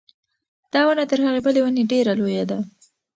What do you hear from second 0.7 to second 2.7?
دا ونه تر هغې بلې ونې ډېره لویه ده.